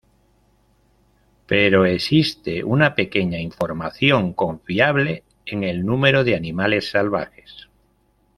Pero 1.45 1.85
existe 1.85 2.63
una 2.63 2.95
pequeña 2.95 3.39
información 3.39 4.33
confiable 4.33 5.23
en 5.45 5.63
el 5.63 5.85
número 5.85 6.23
de 6.23 6.35
animales 6.35 6.89
salvajes. 6.89 7.69